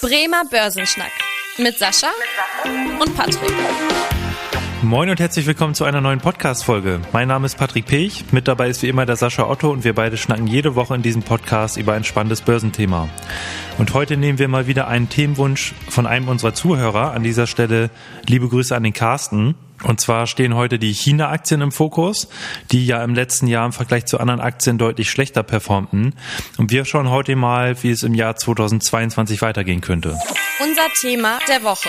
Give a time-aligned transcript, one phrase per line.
[0.00, 1.10] Bremer Börsenschnack
[1.58, 2.06] mit Sascha
[3.00, 3.52] und Patrick.
[4.82, 7.00] Moin und herzlich willkommen zu einer neuen Podcast-Folge.
[7.12, 9.96] Mein Name ist Patrick Pech, mit dabei ist wie immer der Sascha Otto und wir
[9.96, 13.08] beide schnacken jede Woche in diesem Podcast über ein spannendes Börsenthema.
[13.78, 17.12] Und heute nehmen wir mal wieder einen Themenwunsch von einem unserer Zuhörer.
[17.12, 17.90] An dieser Stelle
[18.24, 19.56] liebe Grüße an den Carsten.
[19.84, 22.28] Und zwar stehen heute die China-Aktien im Fokus,
[22.72, 26.14] die ja im letzten Jahr im Vergleich zu anderen Aktien deutlich schlechter performten.
[26.56, 30.18] Und wir schauen heute mal, wie es im Jahr 2022 weitergehen könnte.
[30.60, 31.88] Unser Thema der Woche.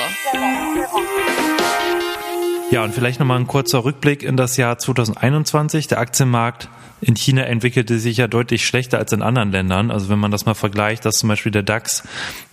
[2.71, 5.87] Ja, und vielleicht nochmal ein kurzer Rückblick in das Jahr 2021.
[5.87, 6.69] Der Aktienmarkt
[7.01, 9.89] in China entwickelte sich ja deutlich schlechter als in anderen Ländern.
[9.89, 12.03] Also wenn man das mal vergleicht, dass zum Beispiel der DAX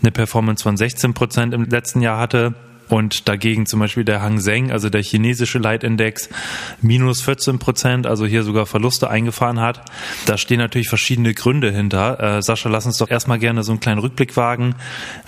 [0.00, 2.54] eine Performance von 16 Prozent im letzten Jahr hatte,
[2.88, 6.28] und dagegen zum Beispiel der Hang Seng, also der chinesische Leitindex,
[6.80, 9.82] minus 14 Prozent, also hier sogar Verluste eingefahren hat.
[10.26, 12.38] Da stehen natürlich verschiedene Gründe hinter.
[12.38, 14.74] Äh, Sascha, lass uns doch erstmal gerne so einen kleinen Rückblick wagen.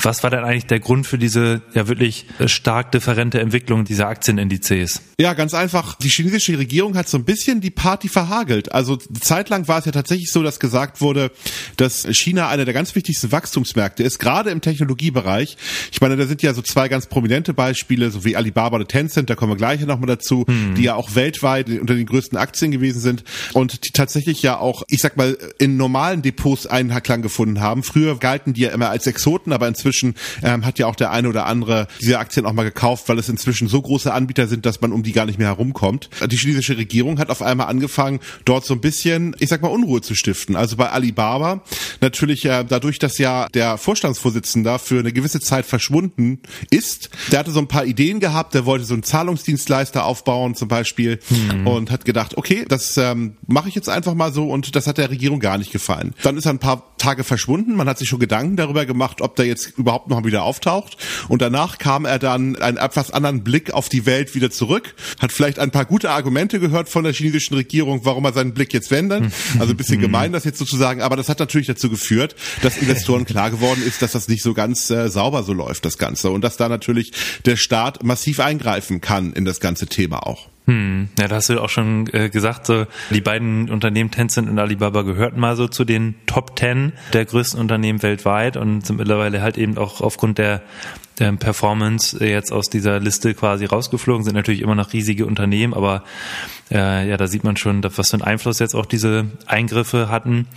[0.01, 5.03] Was war denn eigentlich der Grund für diese ja wirklich stark differente Entwicklung dieser Aktienindizes?
[5.21, 5.97] Ja, ganz einfach.
[5.97, 8.73] Die chinesische Regierung hat so ein bisschen die Party verhagelt.
[8.73, 11.33] Also zeitlang war es ja tatsächlich so, dass gesagt wurde,
[11.77, 15.57] dass China einer der ganz wichtigsten Wachstumsmärkte ist, gerade im Technologiebereich.
[15.93, 18.87] Ich meine, da sind ja so zwei ganz prominente bekannte Beispiele, so wie Alibaba oder
[18.87, 20.75] Tencent, da kommen wir gleich nochmal dazu, hm.
[20.75, 24.83] die ja auch weltweit unter den größten Aktien gewesen sind und die tatsächlich ja auch,
[24.89, 27.83] ich sag mal, in normalen Depots einen Klang gefunden haben.
[27.83, 31.29] Früher galten die ja immer als Exoten, aber inzwischen ähm, hat ja auch der eine
[31.29, 34.81] oder andere diese Aktien auch mal gekauft, weil es inzwischen so große Anbieter sind, dass
[34.81, 36.11] man um die gar nicht mehr herumkommt.
[36.27, 40.01] Die chinesische Regierung hat auf einmal angefangen, dort so ein bisschen, ich sag mal, Unruhe
[40.01, 40.57] zu stiften.
[40.57, 41.63] Also bei Alibaba
[42.01, 47.45] natürlich äh, dadurch, dass ja der Vorstandsvorsitzende für eine gewisse Zeit verschwunden ist, der der
[47.45, 51.69] hatte so ein paar Ideen gehabt, der wollte so einen Zahlungsdienstleister aufbauen zum Beispiel hm.
[51.69, 54.99] und hat gedacht, okay, das ähm, mache ich jetzt einfach mal so und das hat
[54.99, 56.15] der Regierung gar nicht gefallen.
[56.25, 59.37] Dann ist er ein paar Tage verschwunden, man hat sich schon Gedanken darüber gemacht, ob
[59.37, 60.97] der jetzt überhaupt noch mal wieder auftaucht
[61.29, 65.31] und danach kam er dann einen etwas anderen Blick auf die Welt wieder zurück, hat
[65.31, 68.91] vielleicht ein paar gute Argumente gehört von der chinesischen Regierung, warum er seinen Blick jetzt
[68.91, 69.33] wenden.
[69.59, 73.25] Also ein bisschen gemein das jetzt sozusagen, aber das hat natürlich dazu geführt, dass Investoren
[73.25, 76.31] klar geworden ist, dass das nicht so ganz äh, sauber so läuft, das Ganze.
[76.31, 77.13] Und dass da natürlich
[77.45, 80.49] der Staat massiv eingreifen kann in das ganze Thema auch.
[80.69, 81.09] Hm.
[81.19, 85.01] Ja, da hast du auch schon äh, gesagt, so, die beiden Unternehmen Tencent und Alibaba
[85.01, 89.57] gehörten mal so zu den Top Ten der größten Unternehmen weltweit und sind mittlerweile halt
[89.57, 90.61] eben auch aufgrund der,
[91.19, 96.05] der Performance jetzt aus dieser Liste quasi rausgeflogen, sind natürlich immer noch riesige Unternehmen, aber
[96.71, 100.49] äh, ja, da sieht man schon, was für einen Einfluss jetzt auch diese Eingriffe hatten.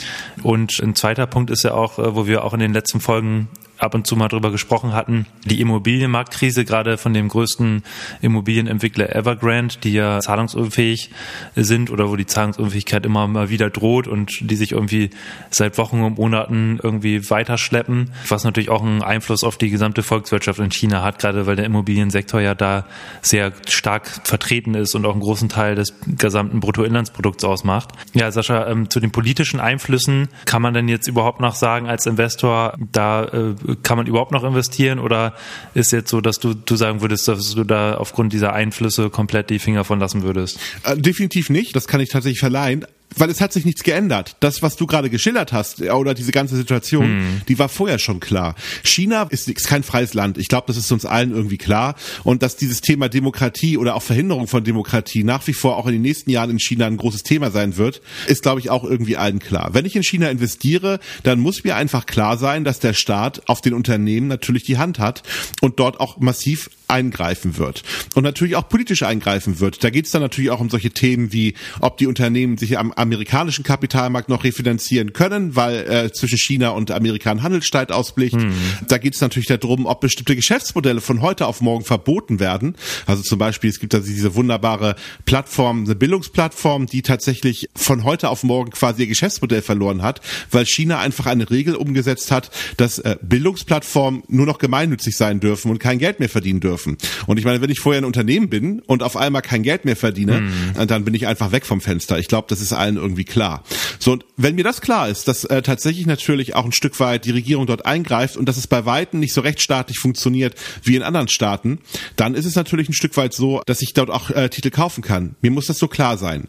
[0.44, 3.48] Und ein zweiter Punkt ist ja auch, äh, wo wir auch in den letzten Folgen
[3.82, 7.84] ab und zu mal drüber gesprochen hatten, die Immobilienmarktkrise, gerade von dem größten
[8.22, 11.10] Immobilienentwickler Evergrande, die ja zahlungsunfähig
[11.56, 15.10] sind oder wo die Zahlungsunfähigkeit immer mal wieder droht und die sich irgendwie
[15.50, 20.60] seit Wochen und Monaten irgendwie weiterschleppen, was natürlich auch einen Einfluss auf die gesamte Volkswirtschaft
[20.60, 22.86] in China hat, gerade weil der Immobiliensektor ja da
[23.22, 27.90] sehr stark vertreten ist und auch einen großen Teil des gesamten Bruttoinlandsprodukts ausmacht.
[28.14, 32.06] Ja, Sascha, ähm, zu den politischen Einflüssen kann man denn jetzt überhaupt noch sagen als
[32.06, 35.00] Investor, da äh, kann man überhaupt noch investieren?
[35.00, 35.34] Oder
[35.74, 39.50] ist jetzt so, dass du, du sagen würdest, dass du da aufgrund dieser Einflüsse komplett
[39.50, 40.60] die Finger von lassen würdest?
[40.84, 42.86] Äh, definitiv nicht, das kann ich tatsächlich verleihen
[43.16, 44.36] weil es hat sich nichts geändert.
[44.40, 47.42] Das, was du gerade geschildert hast, oder diese ganze Situation, hm.
[47.48, 48.56] die war vorher schon klar.
[48.84, 50.38] China ist, ist kein freies Land.
[50.38, 51.96] Ich glaube, das ist uns allen irgendwie klar.
[52.24, 55.94] Und dass dieses Thema Demokratie oder auch Verhinderung von Demokratie nach wie vor auch in
[55.94, 59.18] den nächsten Jahren in China ein großes Thema sein wird, ist, glaube ich, auch irgendwie
[59.18, 59.74] allen klar.
[59.74, 63.62] Wenn ich in China investiere, dann muss mir einfach klar sein, dass der Staat auf
[63.62, 65.24] den Unternehmen natürlich die Hand hat
[65.62, 67.84] und dort auch massiv eingreifen wird
[68.16, 69.84] und natürlich auch politisch eingreifen wird.
[69.84, 72.92] Da geht es dann natürlich auch um solche Themen wie, ob die Unternehmen sich am
[73.02, 78.36] amerikanischen Kapitalmarkt noch refinanzieren können, weil äh, zwischen China und Amerika ein Handelsstreit ausbricht.
[78.36, 78.54] Mhm.
[78.88, 82.76] Da geht es natürlich darum, ob bestimmte Geschäftsmodelle von heute auf morgen verboten werden.
[83.06, 84.96] Also zum Beispiel, es gibt da diese wunderbare
[85.26, 90.66] Plattform, eine Bildungsplattform, die tatsächlich von heute auf morgen quasi ihr Geschäftsmodell verloren hat, weil
[90.66, 95.80] China einfach eine Regel umgesetzt hat, dass äh, Bildungsplattformen nur noch gemeinnützig sein dürfen und
[95.80, 96.98] kein Geld mehr verdienen dürfen dürfen.
[97.28, 99.96] Und ich meine, wenn ich vorher ein Unternehmen bin und auf einmal kein Geld mehr
[99.96, 100.88] verdiene, mhm.
[100.88, 102.18] dann bin ich einfach weg vom Fenster.
[102.20, 103.64] Ich glaube, das ist allen irgendwie klar.
[104.00, 107.26] So, und wenn mir das klar ist, dass äh, tatsächlich natürlich auch ein Stück weit
[107.26, 111.04] die Regierung dort eingreift und dass es bei Weitem nicht so rechtsstaatlich funktioniert wie in
[111.04, 111.80] anderen Staaten,
[112.16, 115.04] dann ist es natürlich ein Stück weit so, dass ich dort auch äh, Titel kaufen
[115.04, 115.36] kann.
[115.42, 116.48] Mir muss das so klar sein.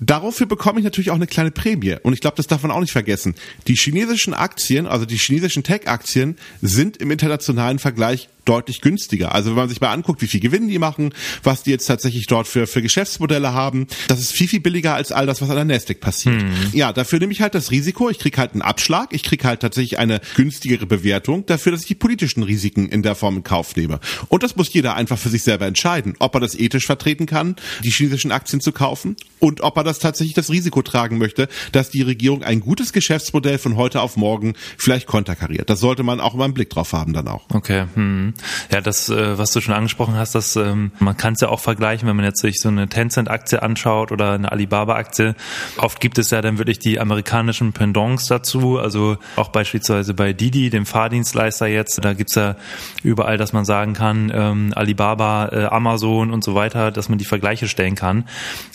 [0.00, 1.96] Dafür bekomme ich natürlich auch eine kleine Prämie.
[2.02, 3.34] Und ich glaube, das darf man auch nicht vergessen.
[3.68, 9.34] Die chinesischen Aktien, also die chinesischen Tech-Aktien, sind im internationalen Vergleich deutlich günstiger.
[9.34, 12.26] Also wenn man sich mal anguckt, wie viel Gewinn die machen, was die jetzt tatsächlich
[12.26, 15.56] dort für, für Geschäftsmodelle haben, das ist viel, viel billiger als all das, was an
[15.56, 16.42] der Nasdaq passiert.
[16.42, 16.54] Mhm.
[16.72, 19.60] Ja, dafür nehme ich halt das Risiko, ich kriege halt einen Abschlag, ich kriege halt
[19.60, 23.76] tatsächlich eine günstigere Bewertung dafür, dass ich die politischen Risiken in der Form in Kauf
[23.76, 24.00] nehme.
[24.28, 27.56] Und das muss jeder einfach für sich selber entscheiden, ob er das ethisch vertreten kann,
[27.82, 31.90] die chinesischen Aktien zu kaufen und ob er das tatsächlich das Risiko tragen möchte, dass
[31.90, 35.70] die Regierung ein gutes Geschäftsmodell von heute auf morgen vielleicht konterkariert.
[35.70, 37.44] Das sollte man auch immer einen Blick drauf haben dann auch.
[37.52, 37.84] Okay.
[37.94, 38.34] Hm.
[38.72, 41.60] Ja, das, äh, was du schon angesprochen hast, das, ähm, man kann es ja auch
[41.60, 45.34] vergleichen, wenn man jetzt sich so eine Tencent-Aktie anschaut oder eine Alibaba-Aktie.
[45.76, 50.70] Oft gibt es ja dann wirklich die amerikanischen Pendants dazu, also auch beispielsweise bei Didi,
[50.70, 52.56] dem Fahrdienstleister jetzt, da gibt's ja
[53.02, 57.24] überall, dass man sagen kann, ähm, Alibaba, äh, Amazon und so weiter, dass man die
[57.24, 58.24] Vergleiche stellen kann.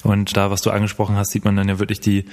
[0.04, 2.26] Und da, was du angesprochen hast, sieht man dann ja wirklich die,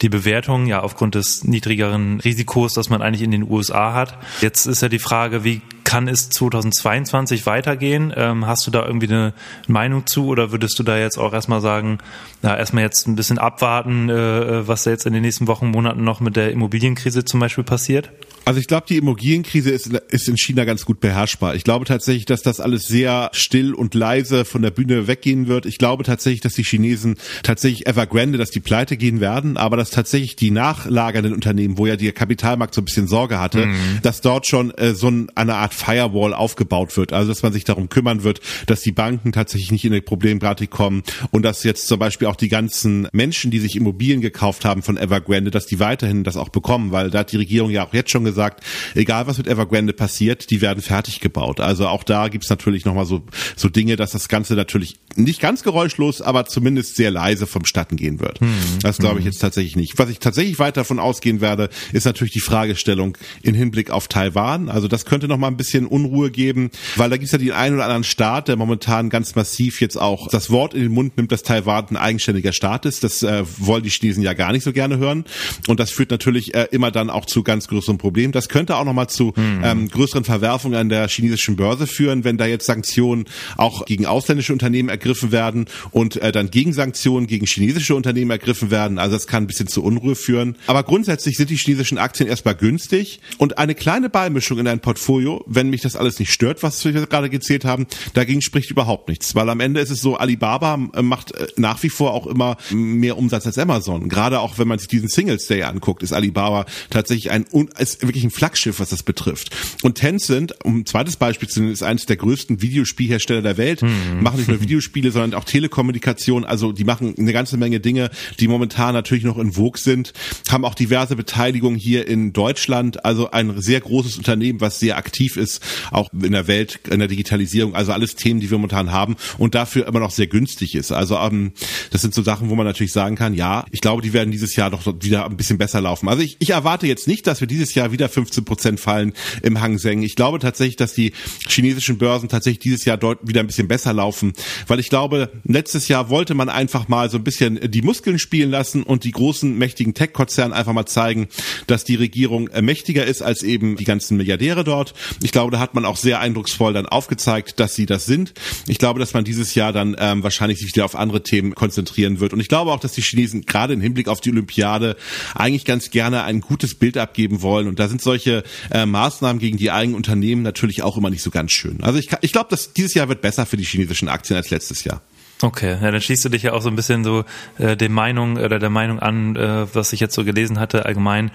[0.00, 4.18] die Bewertung, ja, aufgrund des niedrigeren Risikos, das man eigentlich in den USA hat.
[4.40, 5.60] Jetzt ist ja die Frage, wie
[5.92, 8.14] kann es 2022 weitergehen?
[8.16, 9.34] Ähm, hast du da irgendwie eine
[9.68, 11.98] Meinung zu oder würdest du da jetzt auch erstmal sagen,
[12.40, 16.02] na, erstmal jetzt ein bisschen abwarten, äh, was da jetzt in den nächsten Wochen, Monaten
[16.02, 18.10] noch mit der Immobilienkrise zum Beispiel passiert?
[18.44, 21.54] Also ich glaube, die Immobilienkrise ist, ist in China ganz gut beherrschbar.
[21.54, 25.64] Ich glaube tatsächlich, dass das alles sehr still und leise von der Bühne weggehen wird.
[25.64, 29.90] Ich glaube tatsächlich, dass die Chinesen tatsächlich Evergrande, dass die pleite gehen werden, aber dass
[29.90, 34.00] tatsächlich die nachlagernden Unternehmen, wo ja der Kapitalmarkt so ein bisschen Sorge hatte, mhm.
[34.02, 37.12] dass dort schon äh, so ein, eine Art Firewall aufgebaut wird.
[37.12, 40.70] Also dass man sich darum kümmern wird, dass die Banken tatsächlich nicht in eine Problemgratik
[40.70, 44.82] kommen und dass jetzt zum Beispiel auch die ganzen Menschen, die sich Immobilien gekauft haben
[44.82, 47.94] von Evergrande, dass die weiterhin das auch bekommen, weil da hat die Regierung ja auch
[47.94, 48.64] jetzt schon gesagt, gesagt,
[48.94, 51.60] egal was mit Evergrande passiert, die werden fertig gebaut.
[51.60, 53.22] Also auch da gibt's natürlich nochmal so,
[53.56, 58.20] so Dinge, dass das Ganze natürlich nicht ganz geräuschlos, aber zumindest sehr leise vonstatten gehen
[58.20, 58.40] wird.
[58.40, 58.52] Hm.
[58.82, 59.32] Das glaube ich hm.
[59.32, 59.98] jetzt tatsächlich nicht.
[59.98, 64.68] Was ich tatsächlich weiter davon ausgehen werde, ist natürlich die Fragestellung in Hinblick auf Taiwan.
[64.68, 67.84] Also das könnte nochmal ein bisschen Unruhe geben, weil da gibt's ja den einen oder
[67.84, 71.42] anderen Staat, der momentan ganz massiv jetzt auch das Wort in den Mund nimmt, dass
[71.42, 73.04] Taiwan ein eigenständiger Staat ist.
[73.04, 75.24] Das äh, wollen die Chinesen ja gar nicht so gerne hören.
[75.68, 78.32] Und das führt natürlich äh, immer dann auch zu ganz größeren Problemen.
[78.32, 79.62] Das könnte auch nochmal zu mhm.
[79.64, 83.24] ähm, größeren Verwerfungen an der chinesischen Börse führen, wenn da jetzt Sanktionen
[83.56, 88.98] auch gegen ausländische Unternehmen ergriffen werden und äh, dann Gegensanktionen gegen chinesische Unternehmen ergriffen werden.
[88.98, 90.56] Also das kann ein bisschen zu Unruhe führen.
[90.66, 95.44] Aber grundsätzlich sind die chinesischen Aktien erstmal günstig und eine kleine Beimischung in ein Portfolio,
[95.46, 99.34] wenn mich das alles nicht stört, was wir gerade gezählt haben, dagegen spricht überhaupt nichts.
[99.34, 102.56] Weil am Ende ist es so, Alibaba äh, macht äh, nach wie vor auch immer
[102.70, 104.08] mehr Umsatz als Amazon.
[104.08, 107.44] Gerade auch wenn man sich diesen Singles Day anguckt, ist Alibaba tatsächlich ein
[107.78, 109.50] ist wirklich wirklich ein Flaggschiff, was das betrifft.
[109.82, 113.82] Und Tencent, um ein zweites Beispiel zu nennen, ist eines der größten Videospielhersteller der Welt,
[113.82, 114.22] mhm.
[114.22, 116.44] machen nicht nur Videospiele, sondern auch Telekommunikation.
[116.44, 118.10] Also die machen eine ganze Menge Dinge,
[118.40, 120.12] die momentan natürlich noch in Vogue sind,
[120.50, 123.04] haben auch diverse Beteiligungen hier in Deutschland.
[123.04, 127.08] Also ein sehr großes Unternehmen, was sehr aktiv ist, auch in der Welt, in der
[127.08, 127.74] Digitalisierung.
[127.74, 130.92] Also alles Themen, die wir momentan haben und dafür immer noch sehr günstig ist.
[130.92, 131.52] Also ähm,
[131.90, 134.56] das sind so Sachen, wo man natürlich sagen kann, ja, ich glaube, die werden dieses
[134.56, 136.08] Jahr doch wieder ein bisschen besser laufen.
[136.08, 139.12] Also ich, ich erwarte jetzt nicht, dass wir dieses Jahr wieder 15 Prozent fallen
[139.42, 140.02] im Hang Seng.
[140.02, 141.12] Ich glaube tatsächlich, dass die
[141.48, 144.32] chinesischen Börsen tatsächlich dieses Jahr dort wieder ein bisschen besser laufen,
[144.66, 148.50] weil ich glaube, letztes Jahr wollte man einfach mal so ein bisschen die Muskeln spielen
[148.50, 151.28] lassen und die großen mächtigen Tech-Konzerne einfach mal zeigen,
[151.66, 154.94] dass die Regierung mächtiger ist als eben die ganzen Milliardäre dort.
[155.22, 158.34] Ich glaube, da hat man auch sehr eindrucksvoll dann aufgezeigt, dass sie das sind.
[158.66, 162.20] Ich glaube, dass man dieses Jahr dann ähm, wahrscheinlich sich wieder auf andere Themen konzentrieren
[162.20, 162.32] wird.
[162.32, 164.96] Und ich glaube auch, dass die Chinesen gerade im Hinblick auf die Olympiade
[165.34, 167.68] eigentlich ganz gerne ein gutes Bild abgeben wollen.
[167.68, 171.30] Und da sind solche äh, Maßnahmen gegen die eigenen Unternehmen natürlich auch immer nicht so
[171.30, 171.82] ganz schön.
[171.82, 174.71] Also ich, ich glaube, dass dieses Jahr wird besser für die chinesischen Aktien als letztes
[174.84, 175.00] Jahr.
[175.42, 177.24] Okay, ja, dann schließt du dich ja auch so ein bisschen so
[177.58, 181.32] äh, der Meinung oder der Meinung an, äh, was ich jetzt so gelesen hatte, allgemein,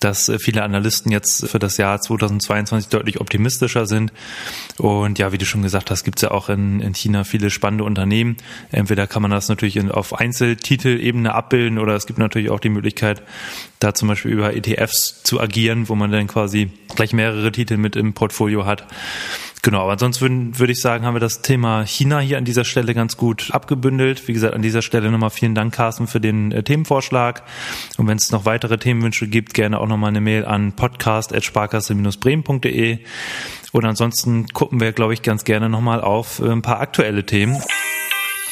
[0.00, 4.12] dass äh, viele Analysten jetzt für das Jahr 2022 deutlich optimistischer sind.
[4.76, 7.50] Und ja, wie du schon gesagt hast, gibt es ja auch in, in China viele
[7.50, 8.36] spannende Unternehmen.
[8.70, 12.68] Entweder kann man das natürlich in, auf Einzeltitelebene abbilden oder es gibt natürlich auch die
[12.68, 13.22] Möglichkeit,
[13.80, 17.96] da zum Beispiel über ETFs zu agieren, wo man dann quasi gleich mehrere Titel mit
[17.96, 18.86] im Portfolio hat.
[19.62, 22.64] Genau, aber sonst würde würd ich sagen, haben wir das Thema China hier an dieser
[22.64, 24.28] Stelle ganz gut abgebündelt.
[24.28, 27.42] Wie gesagt, an dieser Stelle nochmal vielen Dank, Carsten, für den äh, Themenvorschlag.
[27.96, 32.98] Und wenn es noch weitere Themenwünsche gibt, gerne auch nochmal eine Mail an podcast.sparkasse-bremen.de.
[33.72, 37.62] Und ansonsten gucken wir, glaube ich, ganz gerne nochmal auf äh, ein paar aktuelle Themen.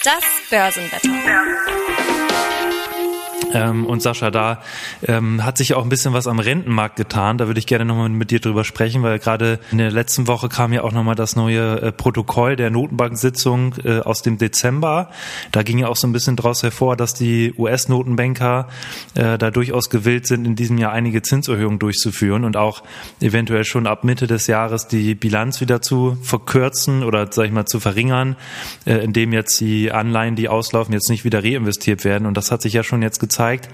[0.05, 1.09] Das Börsenwetter.
[3.57, 4.61] Ähm, und Sascha, da
[5.07, 7.39] ähm, hat sich auch ein bisschen was am Rentenmarkt getan.
[7.39, 10.49] Da würde ich gerne nochmal mit dir drüber sprechen, weil gerade in der letzten Woche
[10.49, 15.11] kam ja auch nochmal das neue äh, Protokoll der Notenbank-Sitzung äh, aus dem Dezember.
[15.53, 18.69] Da ging ja auch so ein bisschen daraus hervor, dass die US-Notenbanker
[19.15, 22.83] äh, da durchaus gewillt sind, in diesem Jahr einige Zinserhöhungen durchzuführen und auch
[23.21, 27.67] eventuell schon ab Mitte des Jahres die Bilanz wieder zu verkürzen oder, sag ich mal,
[27.67, 28.37] zu verringern,
[28.85, 32.27] äh, indem jetzt die Anleihen, die auslaufen, jetzt nicht wieder reinvestiert werden.
[32.27, 33.69] Und das hat sich ja schon jetzt gezeigt gezeigt,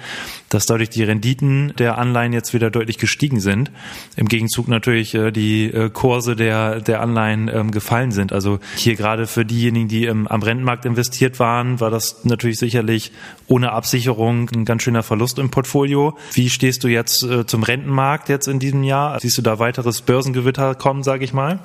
[0.50, 3.71] dass dadurch die Renditen der Anleihen jetzt wieder deutlich gestiegen sind.
[4.17, 8.33] Im Gegenzug natürlich äh, die äh, Kurse der, der Anleihen ähm, gefallen sind.
[8.33, 13.12] Also hier gerade für diejenigen, die am Rentenmarkt investiert waren, war das natürlich sicherlich
[13.47, 16.19] ohne Absicherung ein ganz schöner Verlust im Portfolio.
[16.35, 19.19] Wie stehst du jetzt äh, zum Rentenmarkt jetzt in diesem Jahr?
[19.21, 21.61] Siehst du da weiteres Börsengewitter kommen, sage ich mal?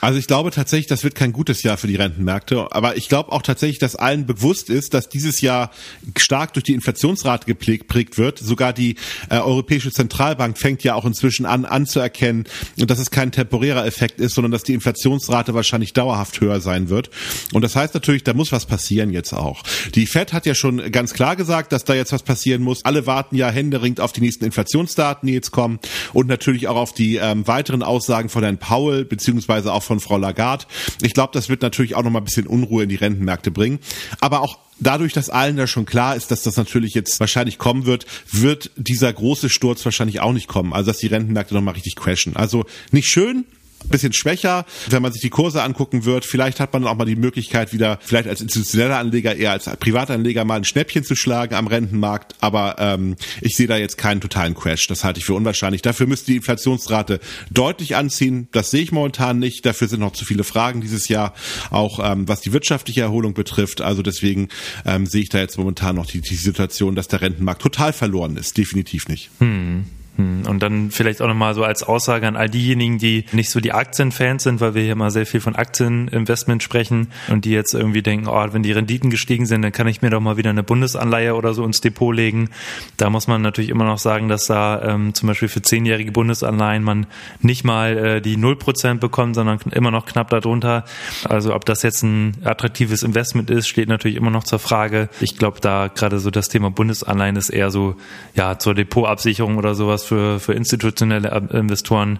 [0.00, 2.68] Also ich glaube tatsächlich, das wird kein gutes Jahr für die Rentenmärkte.
[2.70, 5.70] Aber ich glaube auch tatsächlich, dass allen bewusst ist, dass dieses Jahr
[6.16, 8.38] stark durch die Inflationsrate geprägt wird.
[8.38, 8.96] Sogar die
[9.28, 12.44] äh, Europäische Zentralbank fängt ja auch inzwischen an anzuerkennen,
[12.76, 17.10] dass es kein temporärer Effekt ist, sondern dass die Inflationsrate wahrscheinlich dauerhaft höher sein wird.
[17.52, 19.62] Und das heißt natürlich, da muss was passieren jetzt auch.
[19.94, 22.84] Die Fed hat ja schon ganz klar gesagt, dass da jetzt was passieren muss.
[22.84, 25.78] Alle warten ja händeringend auf die nächsten Inflationsdaten, die jetzt kommen
[26.12, 30.18] und natürlich auch auf die ähm, weiteren Aussagen von Herrn Powell beziehungsweise auch von Frau
[30.18, 30.66] Lagarde.
[31.02, 33.80] Ich glaube, das wird natürlich auch noch mal ein bisschen Unruhe in die Rentenmärkte bringen.
[34.20, 37.86] Aber auch dadurch, dass allen da schon klar ist, dass das natürlich jetzt wahrscheinlich kommen
[37.86, 40.72] wird, wird dieser große Sturz wahrscheinlich auch nicht kommen.
[40.72, 42.36] Also dass die Rentenmärkte noch mal richtig crashen.
[42.36, 43.46] Also nicht schön,
[43.88, 46.24] bisschen schwächer, wenn man sich die Kurse angucken wird.
[46.24, 50.44] Vielleicht hat man auch mal die Möglichkeit, wieder vielleicht als institutioneller Anleger eher als Privatanleger
[50.44, 52.34] mal ein Schnäppchen zu schlagen am Rentenmarkt.
[52.40, 54.86] Aber ähm, ich sehe da jetzt keinen totalen Crash.
[54.86, 55.82] Das halte ich für unwahrscheinlich.
[55.82, 57.20] Dafür müsste die Inflationsrate
[57.50, 58.48] deutlich anziehen.
[58.52, 59.64] Das sehe ich momentan nicht.
[59.66, 61.34] Dafür sind noch zu viele Fragen dieses Jahr,
[61.70, 63.80] auch ähm, was die wirtschaftliche Erholung betrifft.
[63.80, 64.48] Also deswegen
[64.84, 68.36] ähm, sehe ich da jetzt momentan noch die, die Situation, dass der Rentenmarkt total verloren
[68.36, 68.56] ist.
[68.56, 69.30] Definitiv nicht.
[69.38, 69.84] Hm.
[70.16, 73.60] Hm, und dann vielleicht auch nochmal so als Aussage an all diejenigen, die nicht so
[73.60, 77.74] die Aktienfans sind, weil wir hier mal sehr viel von Aktieninvestment sprechen und die jetzt
[77.74, 80.50] irgendwie denken, oh, wenn die Renditen gestiegen sind, dann kann ich mir doch mal wieder
[80.50, 82.50] eine Bundesanleihe oder so ins Depot legen.
[82.96, 86.82] Da muss man natürlich immer noch sagen, dass da ähm, zum Beispiel für zehnjährige Bundesanleihen
[86.82, 87.06] man
[87.40, 90.84] nicht mal äh, die 0% bekommt, sondern immer noch knapp darunter.
[91.24, 95.08] Also ob das jetzt ein attraktives Investment ist, steht natürlich immer noch zur Frage.
[95.20, 97.94] Ich glaube, da gerade so das Thema Bundesanleihen ist eher so,
[98.34, 102.18] ja, zur Depotabsicherung oder sowas für, für institutionelle Investoren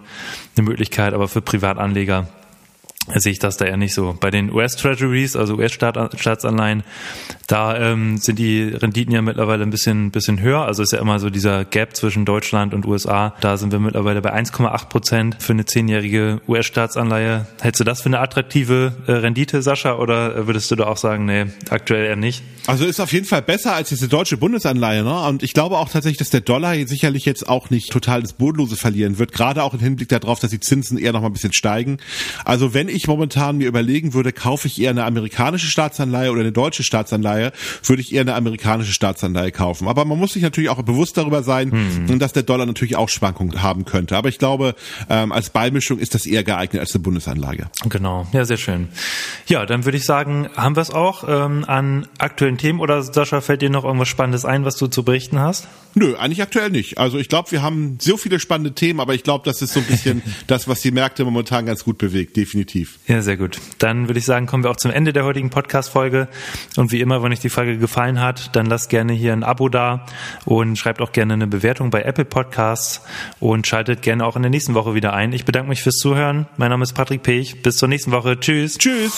[0.55, 2.29] eine Möglichkeit, aber für Privatanleger
[3.15, 4.15] sehe ich das da eher nicht so.
[4.19, 6.83] Bei den US-Treasuries, also US-Staatsanleihen,
[7.47, 10.61] da ähm, sind die Renditen ja mittlerweile ein bisschen, bisschen höher.
[10.61, 13.35] Also ist ja immer so dieser Gap zwischen Deutschland und USA.
[13.41, 17.47] Da sind wir mittlerweile bei 1,8 Prozent für eine zehnjährige US-Staatsanleihe.
[17.59, 21.25] Hältst du das für eine attraktive äh, Rendite, Sascha, oder würdest du da auch sagen,
[21.25, 22.43] nee, aktuell eher nicht?
[22.67, 25.03] Also ist auf jeden Fall besser als diese deutsche Bundesanleihe.
[25.03, 25.27] Ne?
[25.27, 28.77] Und ich glaube auch tatsächlich, dass der Dollar sicherlich jetzt auch nicht total das Bodenlose
[28.77, 29.33] verlieren wird.
[29.33, 31.97] Gerade auch im Hinblick darauf, dass die Zinsen eher noch mal ein bisschen steigen.
[32.45, 36.51] Also wenn ich momentan mir überlegen würde, kaufe ich eher eine amerikanische Staatsanleihe oder eine
[36.51, 37.51] deutsche Staatsanleihe,
[37.83, 39.87] würde ich eher eine amerikanische Staatsanleihe kaufen.
[39.87, 42.19] Aber man muss sich natürlich auch bewusst darüber sein, hm.
[42.19, 44.17] dass der Dollar natürlich auch Schwankungen haben könnte.
[44.17, 44.75] Aber ich glaube,
[45.09, 47.69] ähm, als Beimischung ist das eher geeignet als eine Bundesanlage.
[47.89, 48.89] Genau, ja, sehr schön.
[49.47, 53.41] Ja, dann würde ich sagen, haben wir es auch ähm, an aktuellen Themen oder Sascha,
[53.41, 55.67] fällt dir noch irgendwas Spannendes ein, was du zu berichten hast?
[55.93, 56.97] Nö, eigentlich aktuell nicht.
[56.97, 59.79] Also ich glaube, wir haben so viele spannende Themen, aber ich glaube, das ist so
[59.81, 62.35] ein bisschen das, was die Märkte momentan ganz gut bewegt,
[62.81, 62.99] definitiv.
[63.07, 63.59] Ja, sehr gut.
[63.79, 66.27] Dann würde ich sagen, kommen wir auch zum Ende der heutigen Podcast-Folge.
[66.77, 69.69] Und wie immer, wenn euch die Folge gefallen hat, dann lasst gerne hier ein Abo
[69.69, 70.05] da
[70.45, 73.01] und schreibt auch gerne eine Bewertung bei Apple Podcasts
[73.39, 75.33] und schaltet gerne auch in der nächsten Woche wieder ein.
[75.33, 76.47] Ich bedanke mich fürs Zuhören.
[76.57, 77.61] Mein Name ist Patrick Pech.
[77.61, 78.39] Bis zur nächsten Woche.
[78.39, 78.77] Tschüss.
[78.77, 79.15] Tschüss.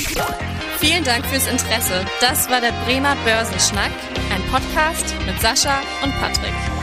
[0.80, 2.06] Vielen Dank fürs Interesse.
[2.20, 3.92] Das war der Bremer Börsenschnack,
[4.34, 6.83] ein Podcast mit Sascha und Patrick.